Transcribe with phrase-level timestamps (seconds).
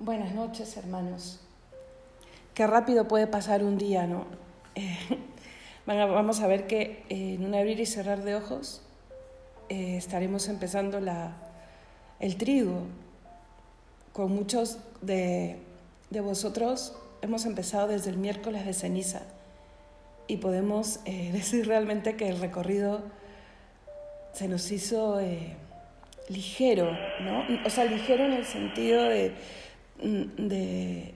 [0.00, 1.38] Buenas noches, hermanos.
[2.52, 4.26] Qué rápido puede pasar un día, ¿no?
[4.74, 4.98] Eh,
[5.86, 8.82] vamos a ver que eh, en un abrir y cerrar de ojos
[9.68, 11.36] eh, estaremos empezando la,
[12.18, 12.82] el trigo.
[14.12, 15.60] Con muchos de,
[16.10, 19.22] de, vosotros hemos empezado desde el miércoles de ceniza
[20.26, 23.00] y podemos decir realmente que el recorrido
[24.32, 25.20] se nos hizo
[26.28, 26.90] ligero,
[27.20, 27.44] ¿no?
[27.64, 29.36] O sea, ligero en el sentido de
[30.04, 31.14] de,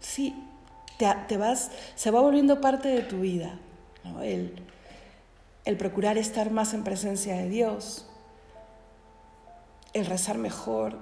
[0.00, 0.34] sí,
[0.98, 3.58] te, vas, se va volviendo parte de tu vida,
[4.22, 4.54] el,
[5.64, 8.06] el procurar estar más en presencia de Dios,
[9.92, 10.98] el rezar mejor,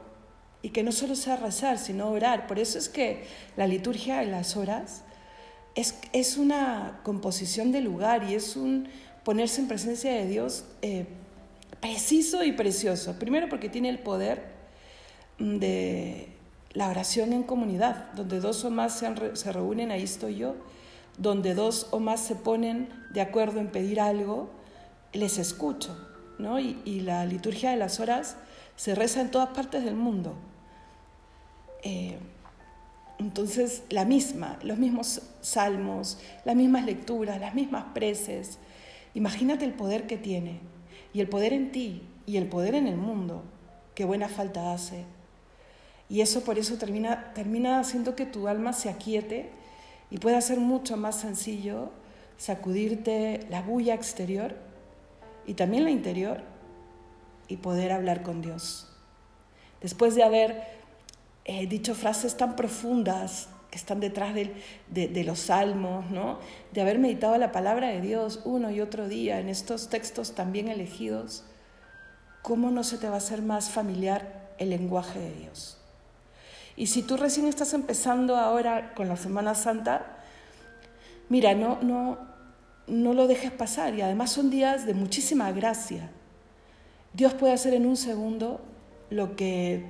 [0.62, 2.46] y que no solo sea rezar, sino orar.
[2.46, 3.24] Por eso es que
[3.56, 5.02] la liturgia de las horas
[5.74, 8.88] es, es una composición de lugar y es un
[9.24, 11.06] ponerse en presencia de Dios eh,
[11.80, 13.18] preciso y precioso.
[13.18, 14.52] Primero porque tiene el poder
[15.38, 16.28] de
[16.74, 20.54] la oración en comunidad, donde dos o más se, reúnen, ahí estoy yo,
[21.18, 24.50] donde dos o más se ponen de acuerdo en pedir algo,
[25.12, 25.96] les escucho,
[26.38, 26.58] ¿no?
[26.58, 28.36] Y, la liturgia de las horas
[28.76, 30.34] se reza en todas partes del mundo.
[31.82, 32.18] Eh,
[33.18, 38.58] entonces, la misma, los mismos salmos, las mismas lecturas, las mismas preces.
[39.14, 40.60] Imagínate el poder que tiene,
[41.12, 43.42] y el poder en ti, y el poder en el mundo.
[43.94, 45.04] Qué buena falta hace
[46.12, 49.48] y eso por eso termina, termina haciendo que tu alma se aquiete
[50.10, 51.88] y pueda ser mucho más sencillo
[52.36, 54.54] sacudirte la bulla exterior
[55.46, 56.42] y también la interior
[57.48, 58.92] y poder hablar con Dios.
[59.80, 60.62] Después de haber
[61.46, 64.52] eh, dicho frases tan profundas que están detrás de,
[64.90, 66.40] de, los salmos, ¿no?
[66.72, 70.68] de haber meditado la palabra de Dios uno y otro día en estos textos también
[70.68, 71.44] elegidos,
[72.42, 75.78] ¿cómo no se te va a hacer más familiar el lenguaje de Dios?
[76.76, 80.18] Y si tú recién estás empezando ahora con la Semana Santa,
[81.28, 82.18] mira, no, no,
[82.86, 83.94] no lo dejes pasar.
[83.94, 86.10] Y además son días de muchísima gracia.
[87.12, 88.60] Dios puede hacer en un segundo
[89.10, 89.84] lo que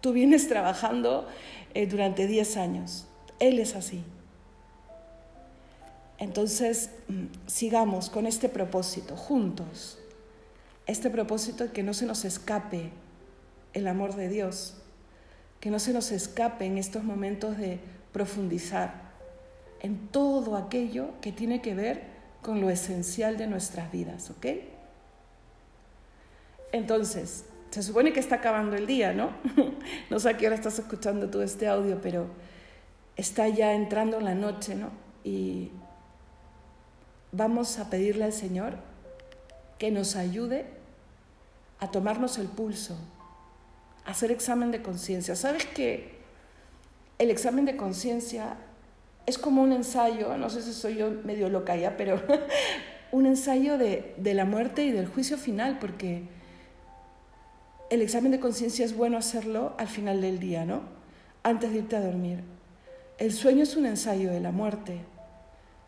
[0.00, 1.28] tú vienes trabajando
[1.74, 3.06] eh, durante 10 años.
[3.38, 4.02] Él es así.
[6.18, 9.98] Entonces, mm, sigamos con este propósito, juntos.
[10.86, 12.90] Este propósito que no se nos escape
[13.72, 14.76] el amor de Dios
[15.64, 17.80] que no se nos escape en estos momentos de
[18.12, 19.12] profundizar
[19.80, 22.02] en todo aquello que tiene que ver
[22.42, 24.46] con lo esencial de nuestras vidas, ¿ok?
[26.70, 29.30] Entonces, se supone que está acabando el día, ¿no?
[30.10, 32.26] no sé a qué hora estás escuchando todo este audio, pero
[33.16, 34.90] está ya entrando la noche, ¿no?
[35.24, 35.70] Y
[37.32, 38.74] vamos a pedirle al Señor
[39.78, 40.66] que nos ayude
[41.80, 42.98] a tomarnos el pulso,
[44.04, 45.36] hacer examen de conciencia.
[45.36, 46.14] ¿Sabes que
[47.18, 48.56] el examen de conciencia
[49.26, 52.20] es como un ensayo, no sé si soy yo medio loca ya, pero
[53.12, 56.22] un ensayo de, de la muerte y del juicio final, porque
[57.90, 60.82] el examen de conciencia es bueno hacerlo al final del día, ¿no?
[61.42, 62.40] Antes de irte a dormir.
[63.18, 65.00] El sueño es un ensayo de la muerte,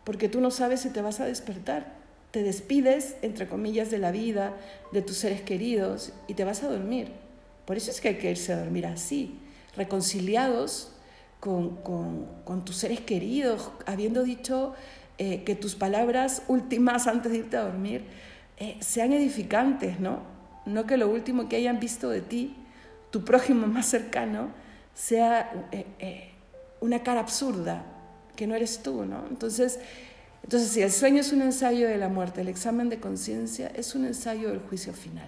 [0.03, 1.97] porque tú no sabes si te vas a despertar.
[2.31, 4.53] Te despides, entre comillas, de la vida,
[4.91, 7.26] de tus seres queridos, y te vas a dormir.
[7.67, 9.37] Por eso es que hay que irse a dormir así,
[9.75, 10.93] reconciliados
[11.41, 14.73] con, tus seres queridos, habiendo dicho
[15.17, 18.05] eh, que tus palabras últimas antes de irte a dormir
[18.55, 20.21] eh, sean edificantes, ¿no?
[20.65, 22.55] No que lo último que hayan visto de ti,
[23.11, 24.47] tu prójimo más cercano,
[24.93, 26.31] sea eh,
[26.79, 27.83] una cara absurda,
[28.37, 29.25] que no eres tú, ¿no?
[29.29, 29.77] Entonces,
[30.41, 33.93] entonces, si el sueño es un ensayo de la muerte, el examen de conciencia es
[33.93, 35.27] un ensayo del juicio final.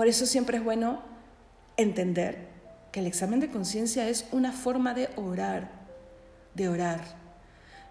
[0.00, 1.02] Por eso siempre es bueno
[1.76, 2.48] entender
[2.90, 5.72] que el examen de conciencia es una forma de orar,
[6.54, 7.02] de orar.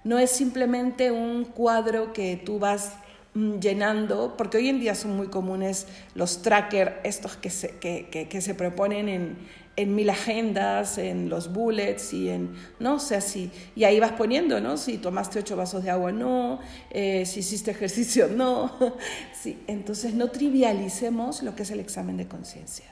[0.03, 2.93] No es simplemente un cuadro que tú vas
[3.33, 8.55] llenando, porque hoy en día son muy comunes los trackers, estos que se, que, se
[8.55, 9.37] proponen en,
[9.75, 14.59] en, mil agendas, en los bullets y en, no sé, así, y ahí vas poniendo,
[14.59, 14.77] ¿no?
[14.77, 16.59] Si tomaste ocho vasos de agua, no,
[16.89, 18.71] eh, si hiciste ejercicio, no.
[19.39, 22.85] sí, entonces no trivialicemos lo que es el examen de conciencia.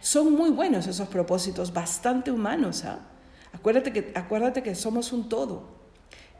[0.00, 3.00] Son muy buenos esos propósitos, bastante humanos, ¿ah?
[3.52, 5.82] Acuérdate que, acuérdate que somos un todo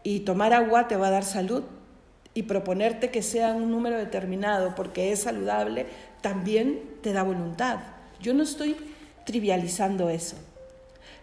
[0.02, 1.62] y tomar agua te va a dar salud
[2.34, 5.86] y proponerte que sea un número determinado porque es saludable
[6.20, 7.80] también te da voluntad.
[8.20, 8.76] Yo no estoy
[9.24, 10.36] trivializando eso.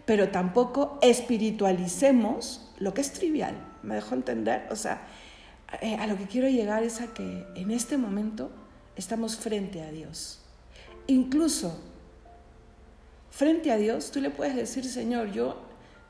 [0.05, 3.55] Pero tampoco espiritualicemos lo que es trivial.
[3.83, 4.67] ¿Me dejo entender?
[4.71, 5.01] O sea,
[5.81, 8.51] eh, a lo que quiero llegar es a que en este momento
[8.95, 10.41] estamos frente a Dios.
[11.07, 11.79] Incluso
[13.31, 15.61] frente a Dios, tú le puedes decir, Señor, yo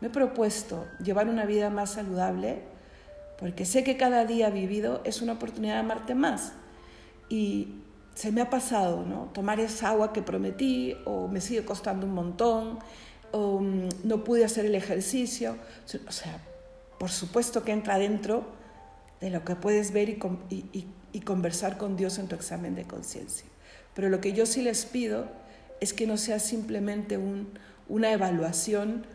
[0.02, 2.64] me he propuesto llevar una vida más saludable
[3.40, 6.52] porque sé que cada día vivido es una oportunidad de amarte más.
[7.30, 7.76] Y
[8.14, 9.30] se me ha pasado, ¿no?
[9.34, 12.80] Tomar esa agua que prometí o me sigue costando un montón
[13.32, 15.56] o mm, no pude hacer el ejercicio.
[16.06, 16.38] O sea,
[17.00, 18.44] por supuesto que entra dentro
[19.22, 20.18] de lo que puedes ver y,
[21.24, 23.48] conversar con Dios en tu examen de conciencia.
[23.96, 25.28] Pero lo que yo sí les pido
[25.80, 27.18] es que no sea simplemente
[27.88, 29.06] una evaluación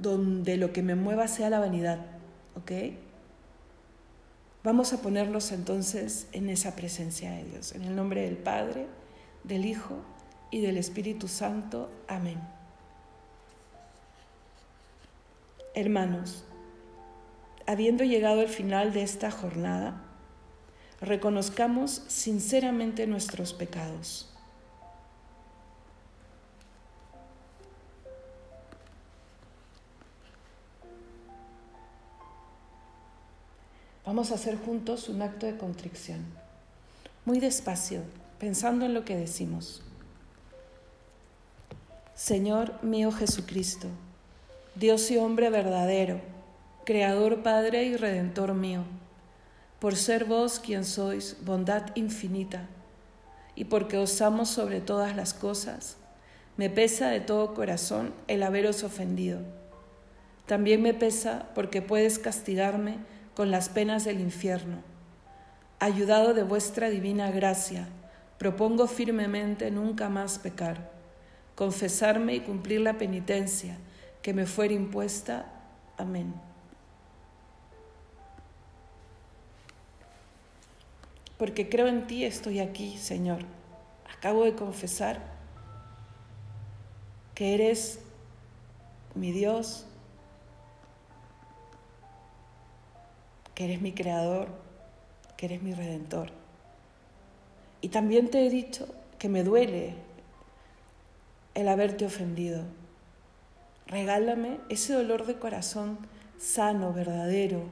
[0.00, 2.17] donde lo que me mueva sea la vanidad,
[2.58, 2.72] ¿ok?
[4.64, 8.86] Vamos a ponernos entonces en esa presencia de Dios, en el nombre del Padre,
[9.44, 9.96] del Hijo
[10.50, 11.90] y del Espíritu Santo.
[12.08, 12.40] Amén.
[15.74, 16.44] Hermanos,
[17.66, 20.02] habiendo llegado al final de esta jornada,
[21.00, 24.34] reconozcamos sinceramente nuestros pecados.
[34.08, 36.24] Vamos a hacer juntos un acto de contrición,
[37.26, 38.00] muy despacio,
[38.38, 39.82] pensando en lo que decimos.
[42.14, 43.86] Señor mío Jesucristo,
[44.76, 46.22] Dios y hombre verdadero,
[46.86, 48.84] Creador, Padre y Redentor mío,
[49.78, 52.66] por ser vos quien sois bondad infinita,
[53.54, 55.98] y porque os amo sobre todas las cosas,
[56.56, 59.40] me pesa de todo corazón el haberos ofendido.
[60.46, 62.96] También me pesa porque puedes castigarme
[63.38, 64.78] con las penas del infierno.
[65.78, 67.86] Ayudado de vuestra divina gracia,
[68.36, 70.90] propongo firmemente nunca más pecar,
[71.54, 73.78] confesarme y cumplir la penitencia
[74.22, 75.46] que me fuera impuesta.
[75.96, 76.34] Amén.
[81.36, 83.44] porque creo en ti, estoy aquí, Señor.
[84.16, 85.22] Acabo de confesar
[87.36, 88.00] que eres
[89.14, 89.86] mi Dios,
[93.58, 94.46] que eres mi creador,
[95.36, 96.30] que eres mi redentor.
[97.80, 98.86] Y también te he dicho
[99.18, 99.96] que me duele
[101.54, 102.62] el haberte ofendido.
[103.88, 105.98] Regálame ese dolor de corazón
[106.38, 107.64] sano, verdadero,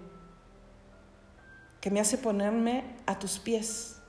[1.81, 4.00] que me hace ponerme a tus pies,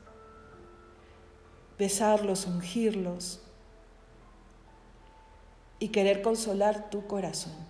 [1.77, 3.39] besarlos, ungirlos
[5.77, 7.66] y querer consolar tu corazón.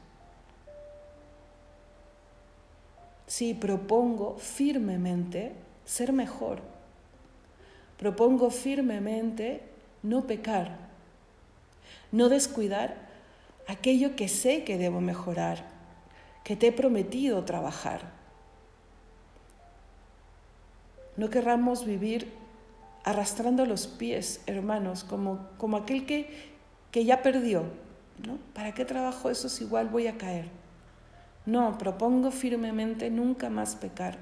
[3.27, 5.53] Sí, propongo firmemente
[5.85, 6.61] ser mejor.
[7.97, 9.63] Propongo firmemente
[10.01, 10.77] no pecar,
[12.11, 12.95] no descuidar
[13.67, 15.65] aquello que sé que debo mejorar,
[16.43, 18.13] que te he prometido trabajar.
[21.17, 22.31] No querramos vivir
[23.03, 26.51] arrastrando los pies, hermanos, como, como aquel que,
[26.91, 27.63] que ya perdió.
[28.25, 28.37] ¿no?
[28.53, 30.45] ¿Para qué trabajo eso si igual voy a caer?
[31.47, 34.17] No, propongo firmemente nunca más pecar.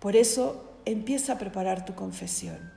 [0.00, 2.72] Por eso empieza a preparar tu confesión.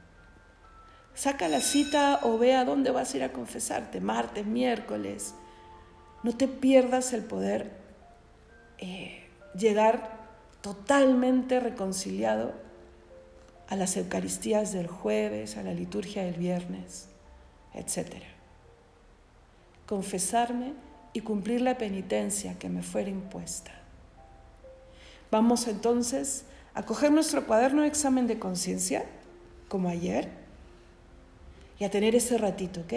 [1.16, 5.34] Saca la cita o ve a dónde vas a ir a confesarte, martes, miércoles.
[6.24, 7.72] No te pierdas el poder
[8.80, 9.26] eh,
[9.58, 10.18] llegar
[10.60, 12.52] totalmente reconciliado
[13.70, 17.08] a las Eucaristías del jueves, a la liturgia del viernes,
[17.74, 18.24] etc.
[19.86, 20.74] Confesarme
[21.14, 23.72] y cumplir la penitencia que me fuera impuesta.
[25.32, 29.06] Vamos entonces a coger nuestro cuaderno de examen de conciencia,
[29.68, 30.30] como ayer,
[31.80, 32.94] y a tener ese ratito, ¿ok?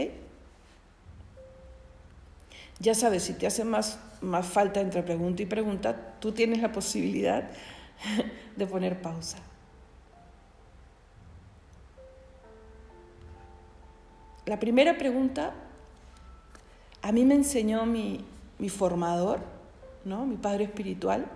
[2.79, 6.73] Ya sabes, si te hace más, más falta entre pregunta y pregunta, tú tienes la
[6.73, 7.51] posibilidad
[8.57, 9.39] de poner pausa.
[14.47, 15.53] La primera pregunta
[17.03, 18.25] a mí me enseñó mi,
[18.59, 19.41] mi formador,
[20.05, 20.27] ¿no?
[20.27, 21.27] mi padre espiritual,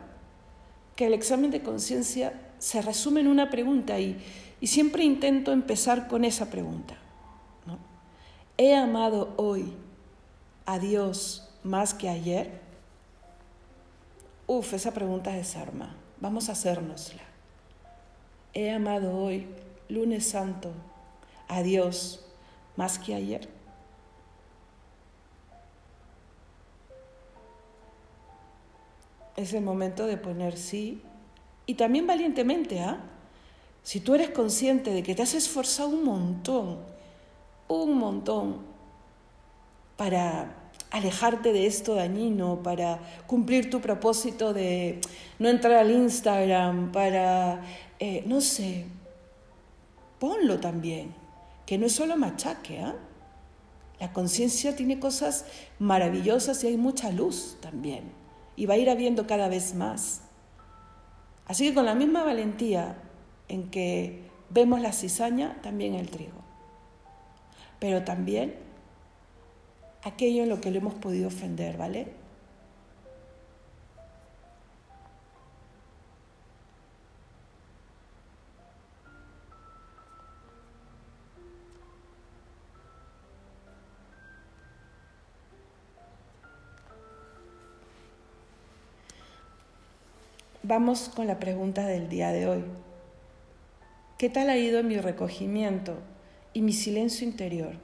[0.97, 4.17] que el examen de conciencia se resume en una pregunta y,
[4.61, 6.97] y, siempre intento empezar con esa pregunta.
[8.57, 9.73] ¿He amado hoy
[10.65, 12.61] a Dios más que ayer?
[14.47, 15.97] Uf, esa pregunta desarma.
[16.21, 17.23] Vamos a hacérnosla.
[18.53, 19.49] ¿He amado hoy,
[19.89, 20.71] lunes santo,
[21.49, 22.25] a Dios
[22.77, 23.49] más que ayer?
[29.37, 31.03] Es el momento de poner sí
[31.67, 32.99] y también valientemente, ¿ah?
[33.83, 36.79] Si tú eres consciente de que te has esforzado un montón,
[37.69, 38.59] un montón
[39.97, 40.55] para
[40.91, 45.01] alejarte de esto dañino, para cumplir tu propósito de
[45.39, 47.63] no entrar al Instagram, para,
[47.99, 48.87] eh, no sé,
[50.19, 51.15] ponlo también,
[51.67, 52.95] que no es solo machaque, ¿ah?
[54.01, 55.45] La conciencia tiene cosas
[55.79, 58.24] maravillosas y hay mucha luz también.
[58.57, 60.23] Y va a ir habiendo cada vez más.
[61.47, 62.97] Así que con la misma valentía
[63.49, 66.43] en que vemos la cizaña, también el trigo.
[67.81, 68.55] Pero también
[70.03, 72.24] aquello en lo que lo hemos podido ofender, ¿vale?
[90.67, 92.65] Vamos con la pregunta del día de hoy.
[94.17, 95.99] ¿Qué tal ha ido mi recogimiento
[96.55, 97.75] y mi silencio interior?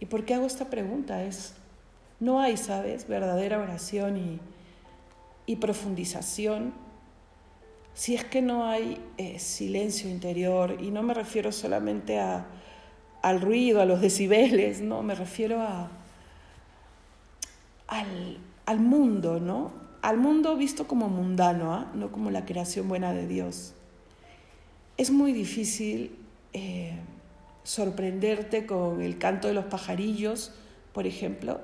[0.00, 1.24] ¿Y por qué hago esta pregunta?
[1.24, 1.54] Es,
[2.20, 4.38] no hay, ¿sabes?, verdadera oración
[5.46, 6.74] y, profundización
[7.94, 13.80] si es que no hay eh, silencio interior, y no me refiero solamente al ruido,
[13.80, 16.03] a los decibeles, no, me refiero a,
[17.94, 19.72] al, al mundo, ¿no?
[20.02, 21.90] Al mundo visto como mundano, ¿ah?
[21.94, 23.74] no como la creación buena de Dios.
[24.96, 26.16] Es muy difícil
[26.52, 26.98] eh,
[27.62, 30.52] sorprenderte con el canto de los pajarillos,
[30.92, 31.60] por ejemplo,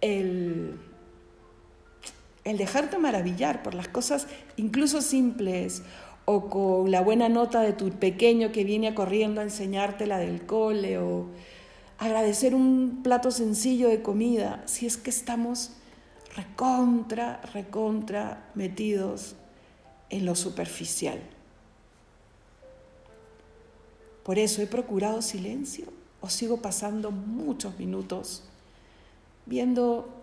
[0.00, 0.78] el,
[2.44, 5.82] el dejarte maravillar por las cosas incluso simples
[6.24, 10.46] o con la buena nota de tu pequeño que viene corriendo a enseñarte la del
[10.46, 11.26] cole o
[11.98, 15.72] agradecer un plato sencillo de comida si es que estamos
[16.36, 19.34] recontra, recontra metidos
[20.10, 21.20] en lo superficial.
[24.22, 25.86] Por eso he procurado silencio
[26.20, 28.44] o sigo pasando muchos minutos
[29.46, 30.14] viendo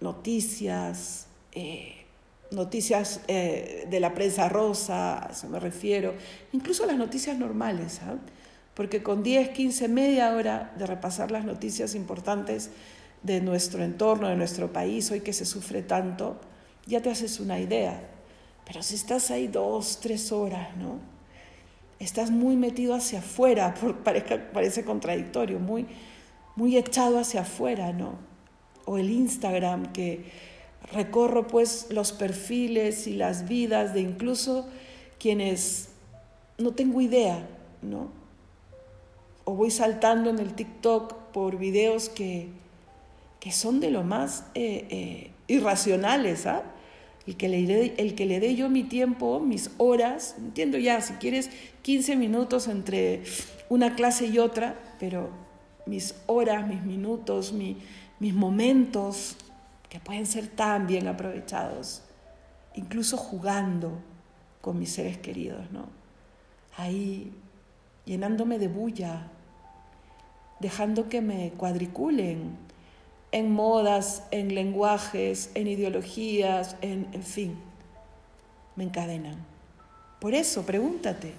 [0.00, 2.04] noticias, eh,
[2.50, 6.14] noticias eh, de la prensa rosa, a eso me refiero,
[6.52, 8.16] incluso las noticias normales, ¿ah?
[8.78, 12.70] Porque con 10, 15, media hora de repasar las noticias importantes
[13.24, 16.36] de nuestro entorno, de nuestro país, hoy que se sufre tanto,
[16.86, 18.08] ya te haces una idea.
[18.64, 21.00] Pero si estás ahí dos, tres horas, ¿no?
[21.98, 23.74] estás muy metido hacia afuera,
[24.52, 25.84] parece contradictorio, muy,
[26.54, 28.14] muy echado hacia afuera, ¿no?
[28.84, 30.30] O el Instagram que
[30.92, 34.68] recorro pues los perfiles y las vidas de incluso
[35.18, 35.88] quienes
[36.58, 37.44] no tengo idea,
[37.82, 38.17] ¿no?
[39.48, 42.50] O voy saltando en el TikTok por videos que,
[43.40, 46.64] que son de lo más eh, eh, irracionales, ¿ah?
[47.26, 51.00] el que, le dé, el que le dé yo mi tiempo, mis horas, entiendo ya,
[51.00, 51.48] si quieres
[51.80, 53.22] 15 minutos entre
[53.70, 55.30] una clase y otra, pero
[55.86, 59.38] mis horas, mis minutos, mis momentos,
[59.88, 62.02] que pueden ser tan bien aprovechados,
[62.74, 63.92] incluso jugando
[64.60, 65.86] con mis seres queridos, ¿no?
[66.76, 67.32] Ahí
[68.04, 69.30] llenándome de bulla,
[70.60, 72.56] dejando que me cuadriculen,
[73.30, 77.58] en modas, en lenguajes, en ideologías, en, fin,
[78.76, 79.36] me encadenan.
[80.20, 81.34] Por eso, pregúntate,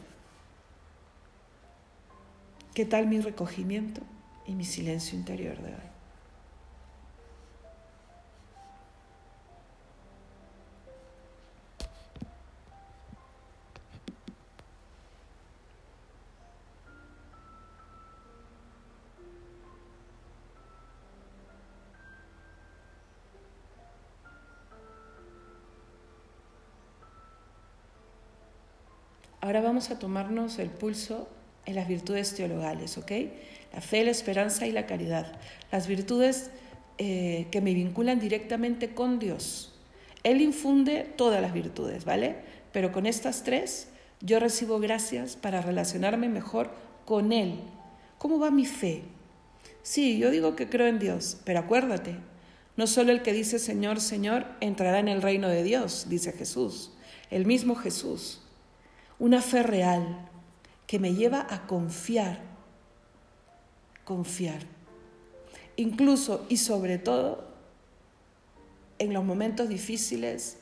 [2.74, 4.02] ¿qué tal mi recogimiento
[4.46, 5.89] y mi silencio interior de hoy?
[29.42, 31.30] Ahora vamos a tomarnos el pulso
[31.66, 33.12] en las virtudes teologales, ¿ok?
[33.74, 35.32] La fe, la esperanza y la caridad.
[35.72, 36.50] Las virtudes
[36.98, 39.74] eh, que me vinculan directamente con Dios.
[40.24, 42.36] Él infunde todas las virtudes, ¿vale?
[42.74, 43.88] Pero con estas tres
[44.20, 46.72] yo recibo gracias para relacionarme mejor
[47.06, 47.56] con Él.
[48.18, 49.04] ¿Cómo va mi fe?
[49.82, 52.16] Sí, yo digo que creo en Dios, pero acuérdate,
[52.76, 56.92] no solo el que dice Señor, Señor entrará en el reino de Dios, dice Jesús,
[57.32, 58.42] el mismo Jesús
[59.20, 60.30] una fe real
[60.88, 62.40] que me lleva a confiar,
[64.06, 64.62] confiar,
[65.76, 67.48] incluso y sobre todo
[68.98, 70.58] en los momentos difíciles,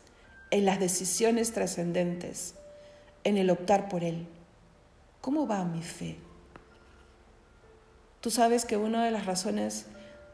[0.51, 2.55] en las decisiones trascendentes,
[3.23, 4.27] en el optar por Él.
[5.21, 6.17] ¿Cómo va mi fe?
[8.21, 9.85] Tú sabes que una de las razones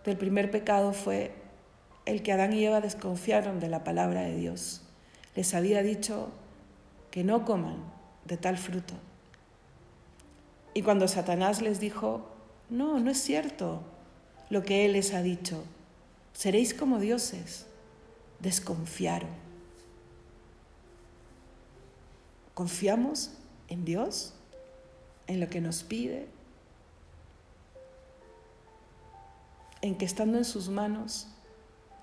[0.06, 1.34] del primer pecado fue
[2.06, 4.82] el que Adán y Eva desconfiaron de la palabra de Dios.
[5.36, 6.30] Les había dicho
[7.12, 7.93] que no coman
[8.26, 8.94] de tal fruto.
[10.74, 12.28] Y cuando Satanás les dijo,
[12.70, 13.82] no, no es cierto
[14.50, 15.64] lo que Él les ha dicho,
[16.34, 17.68] seréis como dioses,
[18.40, 19.44] desconfiaron.
[22.54, 23.32] confiamos
[23.68, 24.34] en Dios,
[25.28, 26.28] en lo que nos pide,
[29.82, 31.28] en que estando en sus manos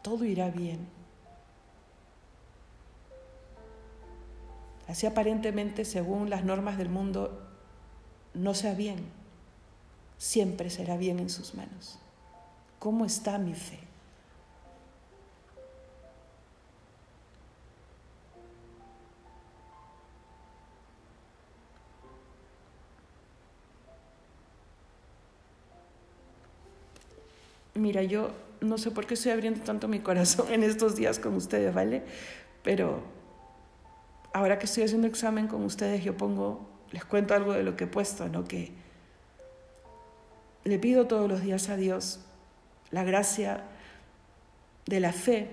[0.02, 0.86] todo irá bien.
[4.90, 7.40] Así aparentemente, según las normas del mundo,
[8.34, 8.98] no sea bien,
[10.18, 12.00] siempre será bien en sus manos.
[12.80, 13.78] ¿Cómo está mi fe?
[27.74, 31.36] Mira, yo no sé por qué estoy abriendo tanto mi corazón en estos días con
[31.36, 32.02] ustedes, ¿vale?
[32.64, 33.19] Pero
[34.32, 37.84] ahora que estoy haciendo examen con ustedes, yo pongo, les cuento algo de lo que
[37.84, 38.26] he puesto.
[38.46, 38.72] Que
[40.64, 42.20] le pido todos los días a Dios
[42.90, 43.64] la gracia
[44.86, 45.50] de la fe,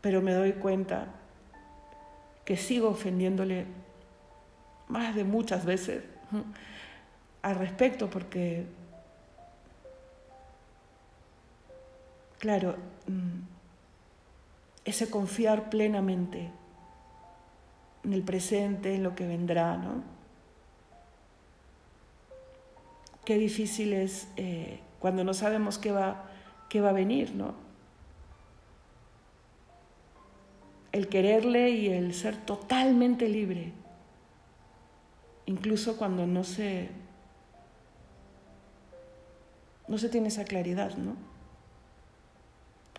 [0.00, 1.08] pero me doy cuenta
[2.44, 3.66] que sigo ofendiéndole
[4.88, 6.02] más de muchas veces
[7.42, 8.66] al respecto, porque,
[12.38, 13.40] claro, mm,
[14.84, 16.50] ese confiar plenamente
[18.04, 20.02] en el presente, en lo que vendrá, ¿no?
[23.24, 26.24] Qué difícil es eh, cuando no sabemos qué va,
[26.68, 27.54] qué va a venir, ¿no?
[30.92, 33.72] El quererle y el ser totalmente libre,
[35.44, 36.88] incluso cuando no se,
[39.86, 41.14] no se tiene esa claridad, ¿no?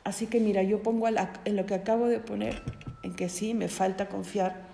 [0.03, 2.61] Así que mira, yo pongo en lo que acabo de poner,
[3.03, 4.68] en que sí, me falta confiar,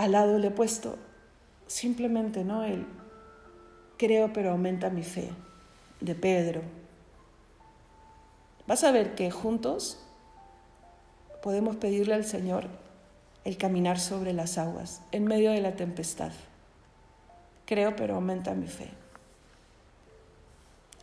[0.00, 0.96] al lado le he puesto
[1.66, 2.64] simplemente, ¿no?
[2.64, 2.86] El
[3.98, 5.30] creo pero aumenta mi fe,
[6.00, 6.62] de Pedro.
[8.66, 10.02] Vas a ver que juntos
[11.42, 12.64] podemos pedirle al Señor
[13.44, 16.32] el caminar sobre las aguas en medio de la tempestad.
[17.66, 18.88] Creo pero aumenta mi fe.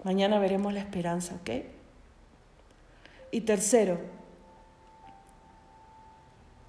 [0.03, 1.65] Mañana veremos la esperanza, ¿ok?
[3.29, 3.99] Y tercero,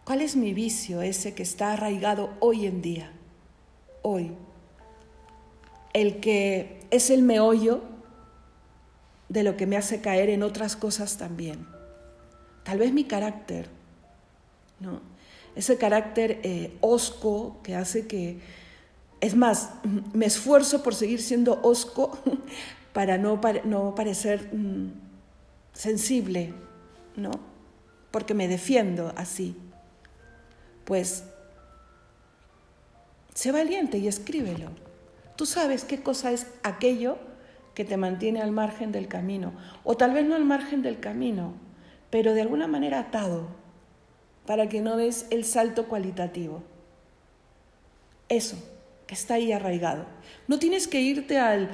[0.09, 3.12] ¿cuál es mi vicio ese que está arraigado hoy en día?
[4.01, 4.33] Hoy
[5.92, 7.83] el que es el meollo
[9.29, 11.66] de lo que me hace caer en otras cosas también.
[12.62, 13.68] Tal vez mi carácter,
[14.81, 15.03] ¿no?
[15.55, 18.40] Ese carácter eh, osco que hace que,
[19.21, 19.73] es más,
[20.14, 22.18] me esfuerzo por seguir siendo osco
[22.94, 23.42] para no,
[23.94, 24.90] parecer mm,
[25.75, 26.55] sensible,
[27.14, 27.33] ¿no?
[28.11, 29.55] Porque me defiendo así.
[30.88, 31.24] Pues,
[33.35, 34.70] sé valiente y escríbelo.
[35.37, 37.18] Tú sabes qué cosa es aquello
[37.74, 39.53] que te mantiene al margen del camino,
[39.85, 41.53] o tal vez no al margen del camino,
[42.09, 43.48] pero de alguna manera atado,
[44.46, 46.62] para que no des el salto cualitativo.
[48.31, 48.57] Eso,
[49.07, 50.07] que está ahí arraigado.
[50.46, 51.68] No tienes que irte al,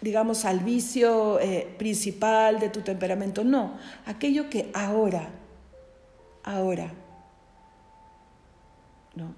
[0.00, 5.30] digamos, al vicio eh, principal de tu temperamento, no, aquello que ahora,
[6.44, 6.92] ahora,
[9.14, 9.34] ¿no?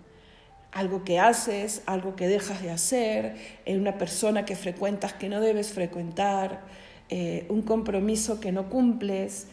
[0.77, 3.37] Algo que haces, algo que dejas de hacer,
[3.67, 6.61] una persona que frecuentas que no debes frecuentar,
[7.09, 9.47] eh, un compromiso que no cumples,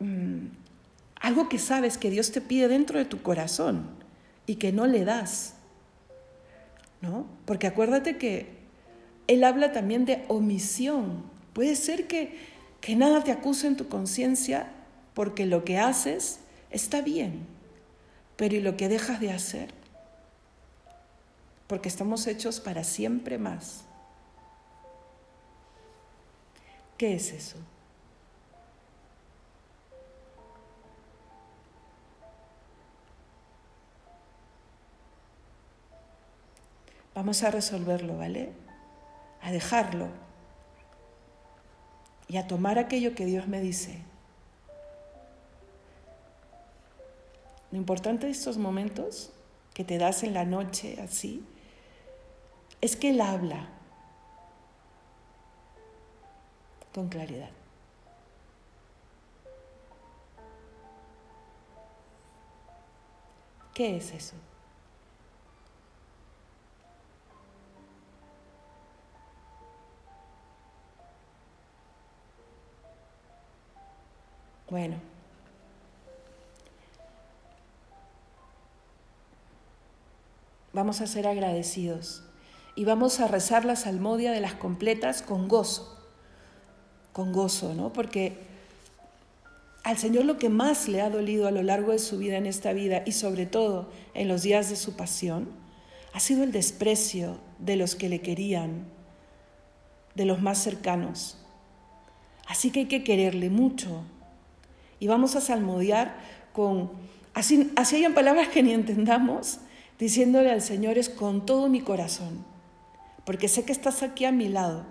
[0.00, 0.46] mm,
[1.20, 3.86] algo que sabes que Dios te pide dentro de tu corazón
[4.44, 5.54] y que no le das.
[7.00, 7.26] ¿No?
[7.44, 8.48] Porque acuérdate que
[9.28, 11.22] Él habla también de omisión.
[11.52, 12.38] Puede ser que,
[12.80, 14.72] que nada te acuse en tu conciencia
[15.14, 16.40] porque lo que haces
[16.72, 17.46] está bien,
[18.34, 19.85] pero ¿y lo que dejas de hacer?
[21.66, 23.84] Porque estamos hechos para siempre más.
[26.96, 27.56] ¿Qué es eso?
[37.14, 38.52] Vamos a resolverlo, ¿vale?
[39.42, 40.08] A dejarlo
[42.28, 44.02] y a tomar aquello que Dios me dice.
[47.72, 49.32] Lo importante de estos momentos
[49.74, 51.44] que te das en la noche así
[52.80, 53.68] es que Él habla
[56.94, 57.50] con claridad.
[63.74, 64.34] ¿Qué es eso?
[74.70, 74.96] Bueno.
[80.72, 82.22] Vamos a ser agradecidos
[82.76, 85.98] y vamos a rezar la salmodia de las completas con gozo,
[87.12, 87.92] con gozo, ¿no?
[87.92, 88.38] Porque
[89.82, 92.44] al Señor lo que más le ha dolido a lo largo de su vida en
[92.44, 95.48] esta vida y sobre todo en los días de su pasión,
[96.12, 98.84] ha sido el desprecio de los que le querían,
[100.14, 101.38] de los más cercanos.
[102.46, 104.02] Así que hay que quererle mucho.
[104.98, 106.16] Y vamos a salmodiar
[106.52, 106.90] con,
[107.32, 109.60] así, así hayan palabras que ni entendamos,
[109.98, 112.44] diciéndole al Señor es con todo mi corazón,
[113.26, 114.86] porque sé que estás aquí a mi lado,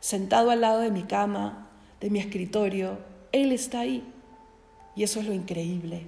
[0.00, 1.68] sentado al lado de mi cama,
[2.00, 2.98] de mi escritorio,
[3.30, 4.02] Él está ahí.
[4.96, 6.06] Y eso es lo increíble.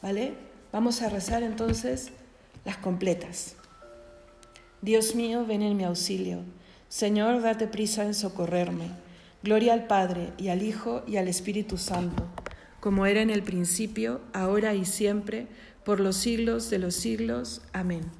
[0.00, 0.34] ¿Vale?
[0.72, 2.12] Vamos a rezar entonces
[2.64, 3.56] las completas.
[4.80, 6.38] Dios mío, ven en mi auxilio.
[6.88, 8.90] Señor, date prisa en socorrerme.
[9.42, 12.26] Gloria al Padre y al Hijo y al Espíritu Santo,
[12.78, 15.48] como era en el principio, ahora y siempre,
[15.84, 17.62] por los siglos de los siglos.
[17.72, 18.19] Amén.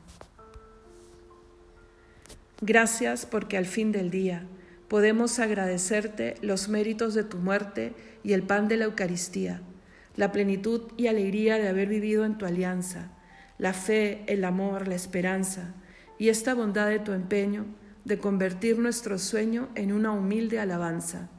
[2.60, 4.46] Gracias porque al fin del día
[4.88, 9.62] podemos agradecerte los méritos de tu muerte y el pan de la Eucaristía
[10.16, 13.10] la plenitud y alegría de haber vivido en tu alianza,
[13.58, 15.74] la fe, el amor, la esperanza
[16.18, 17.64] y esta bondad de tu empeño
[18.04, 21.30] de convertir nuestro sueño en una humilde alabanza.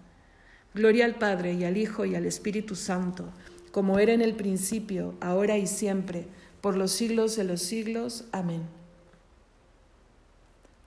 [0.74, 3.32] Gloria al Padre y al Hijo y al Espíritu Santo,
[3.72, 6.28] como era en el principio, ahora y siempre,
[6.62, 8.26] por los siglos de los siglos.
[8.32, 8.81] Amén.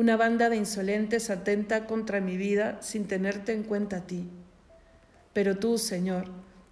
[0.00, 4.30] una banda de insolentes atenta contra mi vida sin tenerte en cuenta a ti.
[5.34, 6.24] Pero tú, Señor,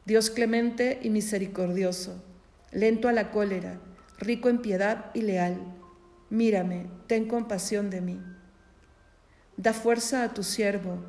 [0.07, 2.25] Dios clemente y misericordioso,
[2.73, 3.81] lento a la cólera,
[4.17, 5.61] rico en piedad y leal,
[6.31, 8.19] mírame, ten compasión de mí.
[9.59, 11.05] Da fuerza a tu siervo,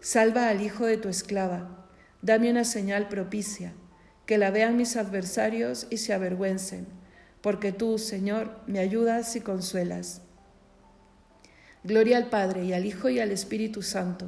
[0.00, 1.86] salva al hijo de tu esclava,
[2.22, 3.74] dame una señal propicia,
[4.24, 6.86] que la vean mis adversarios y se avergüencen,
[7.42, 10.22] porque tú, Señor, me ayudas y consuelas.
[11.84, 14.26] Gloria al Padre y al Hijo y al Espíritu Santo,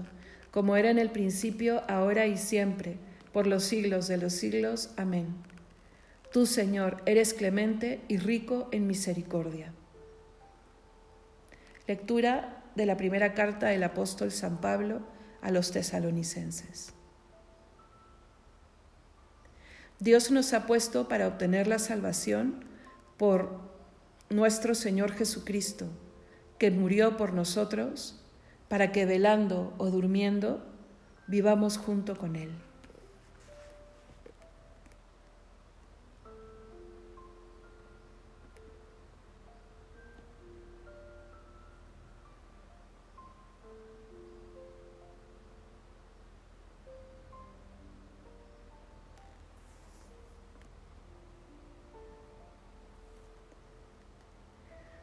[0.51, 2.97] como era en el principio, ahora y siempre,
[3.33, 4.91] por los siglos de los siglos.
[4.97, 5.27] Amén.
[6.33, 9.73] Tú, Señor, eres clemente y rico en misericordia.
[11.87, 15.01] Lectura de la primera carta del apóstol San Pablo
[15.43, 16.93] a los tesalonicenses.
[19.99, 22.65] Dios nos ha puesto para obtener la salvación
[23.19, 23.61] por
[24.31, 25.89] nuestro Señor Jesucristo,
[26.61, 28.20] que murió por nosotros,
[28.68, 30.62] para que velando o durmiendo
[31.27, 32.51] vivamos junto con Él.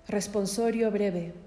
[0.08, 1.47] Responsorio breve.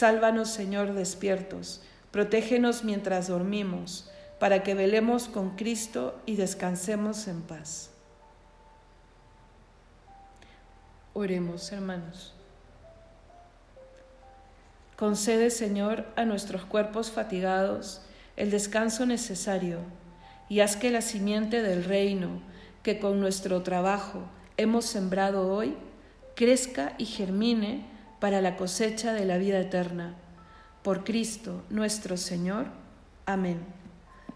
[0.00, 7.90] Sálvanos, Señor, despiertos, protégenos mientras dormimos, para que velemos con Cristo y descansemos en paz.
[11.12, 12.32] Oremos, hermanos.
[14.96, 18.00] Concede, Señor, a nuestros cuerpos fatigados
[18.38, 19.80] el descanso necesario
[20.48, 22.40] y haz que la simiente del reino
[22.82, 24.22] que con nuestro trabajo
[24.56, 25.76] hemos sembrado hoy
[26.36, 27.89] crezca y germine
[28.20, 30.14] para la cosecha de la vida eterna.
[30.82, 32.66] Por Cristo nuestro Señor.
[33.26, 33.58] Amén.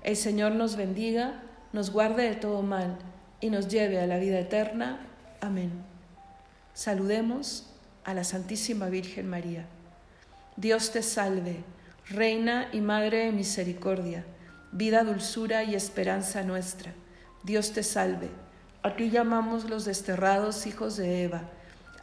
[0.02, 1.42] El Señor nos bendiga,
[1.72, 2.98] nos guarde de todo mal
[3.40, 5.06] y nos lleve a la vida eterna.
[5.40, 5.70] Amén.
[6.72, 7.70] Saludemos
[8.04, 9.66] a la Santísima Virgen María.
[10.56, 11.64] Dios te salve,
[12.08, 14.24] Reina y Madre de Misericordia,
[14.72, 16.92] vida, dulzura y esperanza nuestra.
[17.42, 18.28] Dios te salve.
[18.82, 21.42] A ti llamamos los desterrados hijos de Eva.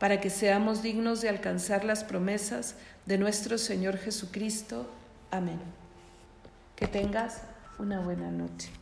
[0.00, 4.90] para que seamos dignos de alcanzar las promesas de nuestro Señor Jesucristo.
[5.30, 5.60] Amén.
[6.74, 7.42] Que tengas
[7.78, 8.79] una buena noche.